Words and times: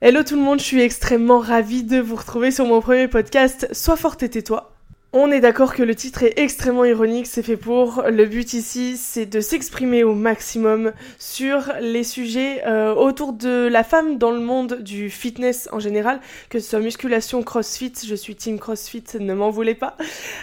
Hello 0.00 0.22
tout 0.22 0.36
le 0.36 0.42
monde, 0.42 0.60
je 0.60 0.64
suis 0.64 0.80
extrêmement 0.80 1.40
ravie 1.40 1.82
de 1.82 1.98
vous 1.98 2.14
retrouver 2.14 2.52
sur 2.52 2.64
mon 2.64 2.80
premier 2.80 3.08
podcast 3.08 3.66
Sois 3.72 3.96
forte 3.96 4.22
et 4.22 4.28
tais-toi. 4.28 4.77
On 5.14 5.32
est 5.32 5.40
d'accord 5.40 5.74
que 5.74 5.82
le 5.82 5.94
titre 5.94 6.22
est 6.22 6.38
extrêmement 6.38 6.84
ironique, 6.84 7.26
c'est 7.26 7.42
fait 7.42 7.56
pour. 7.56 8.02
Le 8.10 8.26
but 8.26 8.52
ici, 8.52 8.98
c'est 8.98 9.24
de 9.24 9.40
s'exprimer 9.40 10.04
au 10.04 10.12
maximum 10.12 10.92
sur 11.18 11.72
les 11.80 12.04
sujets 12.04 12.62
euh, 12.66 12.94
autour 12.94 13.32
de 13.32 13.68
la 13.68 13.84
femme 13.84 14.18
dans 14.18 14.30
le 14.30 14.40
monde 14.40 14.82
du 14.82 15.08
fitness 15.08 15.66
en 15.72 15.78
général, 15.78 16.20
que 16.50 16.58
ce 16.58 16.68
soit 16.68 16.80
musculation, 16.80 17.42
crossfit, 17.42 17.94
je 18.06 18.14
suis 18.14 18.36
team 18.36 18.58
crossfit, 18.58 19.02
ne 19.18 19.32
m'en 19.32 19.48
voulez 19.48 19.74
pas. 19.74 19.96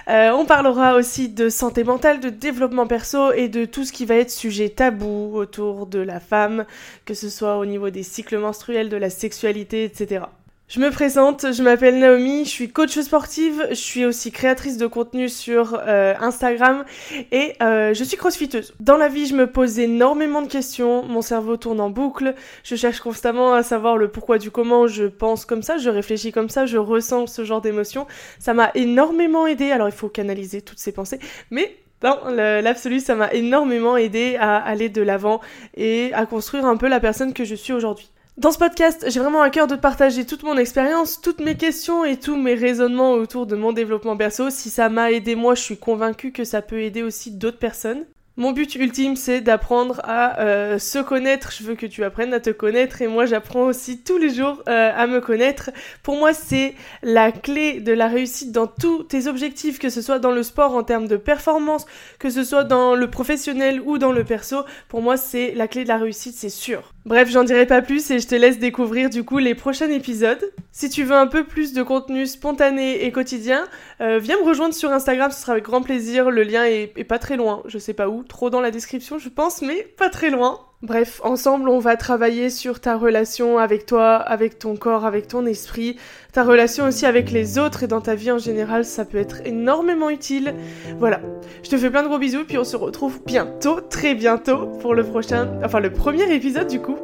Euh, 0.08 0.32
on 0.32 0.46
parlera 0.46 0.96
aussi 0.96 1.30
de 1.30 1.48
santé 1.48 1.84
mentale, 1.84 2.20
de 2.20 2.30
développement 2.30 2.88
perso 2.88 3.34
et 3.34 3.50
de 3.50 3.66
tout 3.66 3.86
ce 3.86 3.92
qui 3.92 4.06
va 4.06 4.16
être 4.16 4.32
sujet 4.32 4.70
tabou 4.70 5.36
autour 5.36 5.86
de 5.86 6.00
la 6.00 6.20
femme, 6.20 6.66
que 7.06 7.14
ce 7.14 7.30
soit 7.30 7.60
au 7.60 7.68
niveau 7.68 7.92
des 7.92 8.02
cycles 8.02 8.40
menstruels, 8.40 8.90
de 8.90 8.98
la 8.98 9.12
sexualité, 9.12 9.84
etc. 9.84 10.22
Je 10.68 10.80
me 10.80 10.90
présente, 10.90 11.54
je 11.54 11.62
m'appelle 11.62 12.00
Naomi, 12.00 12.44
je 12.44 12.50
suis 12.50 12.72
coach 12.72 12.98
sportive, 13.00 13.68
je 13.70 13.76
suis 13.76 14.04
aussi 14.04 14.32
créatrice 14.32 14.78
de 14.78 14.88
contenu 14.88 15.30
sur 15.30 15.80
euh, 15.80 16.16
Instagram 16.20 16.86
et 17.32 17.54
euh, 17.62 17.94
je 17.94 18.04
suis 18.04 18.18
crossfiteuse. 18.18 18.74
Dans 18.80 18.98
la 18.98 19.08
vie, 19.08 19.28
je 19.28 19.36
me 19.36 19.46
pose 19.46 19.78
énormément 19.78 20.42
de 20.42 20.48
questions, 20.48 21.04
mon 21.04 21.22
cerveau 21.22 21.56
tourne 21.58 21.80
en 21.80 21.92
boucle, 21.92 22.34
je 22.64 22.76
cherche 22.76 23.00
constamment 23.00 23.54
à 23.54 23.62
savoir 23.62 23.96
le 23.96 24.08
pourquoi 24.08 24.40
du 24.40 24.50
comment, 24.50 24.88
je 24.88 25.04
pense 25.04 25.46
comme 25.46 25.62
ça, 25.62 25.78
je 25.78 25.92
réfléchis 25.92 26.32
comme 26.32 26.50
ça, 26.50 26.66
je 26.66 26.78
ressens 26.78 27.28
ce 27.28 27.46
genre 27.46 27.62
d'émotions. 27.62 28.08
Ça 28.40 28.56
m'a 28.56 28.72
énormément 28.74 29.46
aidé, 29.46 29.70
alors 29.70 29.88
il 29.88 29.94
faut 29.94 30.10
canaliser 30.10 30.64
toutes 30.64 30.80
ces 30.80 30.92
pensées, 30.92 31.20
mais 31.52 31.78
non, 32.04 32.18
l'absolu, 32.28 33.02
ça 33.02 33.14
m'a 33.14 33.32
énormément 33.34 33.98
aidé 33.98 34.36
à 34.40 34.58
aller 34.58 34.90
de 34.90 35.04
l'avant 35.04 35.42
et 35.78 36.12
à 36.16 36.26
construire 36.26 36.66
un 36.66 36.76
peu 36.76 36.88
la 36.88 37.00
personne 37.00 37.34
que 37.34 37.46
je 37.46 37.54
suis 37.54 37.72
aujourd'hui. 37.72 38.10
Dans 38.38 38.52
ce 38.52 38.58
podcast, 38.58 39.06
j'ai 39.08 39.22
vraiment 39.22 39.42
à 39.42 39.50
cœur 39.50 39.66
de 39.66 39.78
partager 39.78 40.26
toute 40.26 40.44
mon 40.44 40.58
expérience, 40.58 41.22
toutes 41.22 41.40
mes 41.40 41.56
questions 41.56 42.04
et 42.04 42.20
tous 42.20 42.36
mes 42.36 42.54
raisonnements 42.54 43.14
autour 43.14 43.46
de 43.48 43.56
mon 43.56 43.72
développement 43.72 44.18
perso. 44.18 44.50
Si 44.50 44.70
ça 44.70 44.90
m'a 44.90 45.10
aidé 45.14 45.36
moi, 45.36 45.56
je 45.56 45.62
suis 45.62 45.78
convaincue 45.78 46.34
que 46.34 46.44
ça 46.44 46.62
peut 46.62 46.82
aider 46.82 47.02
aussi 47.02 47.32
d'autres 47.32 47.60
personnes. 47.60 48.04
Mon 48.38 48.52
but 48.52 48.76
ultime, 48.76 49.16
c'est 49.16 49.40
d'apprendre 49.40 50.02
à 50.04 50.42
euh, 50.42 50.78
se 50.78 51.00
connaître. 51.00 51.54
Je 51.58 51.64
veux 51.64 51.76
que 51.76 51.86
tu 51.86 52.04
apprennes 52.04 52.34
à 52.34 52.42
te 52.42 52.50
connaître 52.50 53.02
et 53.02 53.08
moi, 53.08 53.26
j'apprends 53.26 53.62
aussi 53.62 54.00
tous 54.04 54.18
les 54.18 54.30
jours 54.30 54.62
euh, 54.68 54.92
à 54.94 55.08
me 55.08 55.22
connaître. 55.22 55.72
Pour 56.04 56.18
moi, 56.18 56.34
c'est 56.34 56.76
la 57.02 57.32
clé 57.32 57.80
de 57.80 57.94
la 57.94 58.10
réussite 58.10 58.52
dans 58.52 58.68
tous 58.68 59.04
tes 59.04 59.28
objectifs, 59.28 59.80
que 59.80 59.90
ce 59.90 60.02
soit 60.02 60.20
dans 60.20 60.32
le 60.32 60.44
sport 60.44 60.76
en 60.76 60.84
termes 60.84 61.08
de 61.08 61.16
performance, 61.16 61.86
que 62.20 62.30
ce 62.30 62.44
soit 62.44 62.66
dans 62.66 62.94
le 62.94 63.10
professionnel 63.10 63.80
ou 63.86 63.98
dans 63.98 64.12
le 64.12 64.26
perso. 64.26 64.66
Pour 64.90 65.02
moi, 65.02 65.16
c'est 65.16 65.54
la 65.54 65.70
clé 65.70 65.84
de 65.84 65.90
la 65.90 65.98
réussite, 65.98 66.36
c'est 66.36 66.50
sûr. 66.50 66.92
Bref, 67.06 67.30
j'en 67.32 67.46
dirai 67.46 67.66
pas 67.66 67.82
plus 67.82 68.12
et 68.12 68.20
je 68.20 68.28
te 68.28 68.36
laisse 68.36 68.60
découvrir 68.60 69.10
du 69.10 69.24
coup 69.24 69.38
les 69.38 69.56
prochains 69.56 69.90
épisodes. 69.90 70.52
Si 70.78 70.90
tu 70.90 71.06
veux 71.06 71.16
un 71.16 71.28
peu 71.28 71.46
plus 71.46 71.72
de 71.72 71.84
contenu 71.84 72.26
spontané 72.26 73.06
et 73.06 73.12
quotidien, 73.14 73.64
euh, 74.02 74.20
viens 74.22 74.38
me 74.38 74.44
rejoindre 74.44 74.74
sur 74.74 74.92
Instagram, 74.92 75.32
ce 75.32 75.40
sera 75.40 75.54
avec 75.54 75.64
grand 75.64 75.82
plaisir. 75.82 76.30
Le 76.30 76.44
lien 76.44 76.66
est, 76.66 76.92
est 76.98 77.06
pas 77.06 77.18
très 77.18 77.38
loin, 77.38 77.64
je 77.66 77.78
sais 77.78 77.94
pas 77.94 78.10
où, 78.10 78.24
trop 78.24 78.50
dans 78.50 78.60
la 78.60 78.72
description 78.72 79.18
je 79.18 79.30
pense, 79.30 79.62
mais 79.62 79.84
pas 79.98 80.10
très 80.10 80.30
loin. 80.30 80.60
Bref, 80.82 81.22
ensemble, 81.24 81.70
on 81.70 81.80
va 81.80 81.96
travailler 81.96 82.50
sur 82.50 82.82
ta 82.82 82.98
relation 82.98 83.58
avec 83.58 83.86
toi, 83.86 84.16
avec 84.16 84.60
ton 84.60 84.76
corps, 84.76 85.06
avec 85.06 85.30
ton 85.30 85.46
esprit, 85.46 85.96
ta 86.34 86.44
relation 86.44 86.88
aussi 86.88 87.06
avec 87.06 87.32
les 87.32 87.58
autres 87.58 87.84
et 87.84 87.88
dans 87.88 88.02
ta 88.02 88.16
vie 88.16 88.34
en 88.34 88.38
général, 88.38 88.84
ça 88.84 89.06
peut 89.06 89.18
être 89.18 89.46
énormément 89.46 90.10
utile. 90.10 90.56
Voilà. 91.00 91.22
Je 91.64 91.70
te 91.70 91.78
fais 91.78 91.90
plein 91.90 92.04
de 92.04 92.10
gros 92.10 92.20
bisous, 92.20 92.44
puis 92.44 92.58
on 92.58 92.66
se 92.66 92.76
retrouve 92.76 93.22
bientôt, 93.26 93.80
très 93.80 94.14
bientôt, 94.14 94.68
pour 94.82 94.94
le 94.94 95.06
prochain, 95.06 95.58
enfin 95.64 95.80
le 95.80 95.94
premier 95.94 96.30
épisode 96.36 96.68
du 96.68 96.82
coup. 96.82 96.98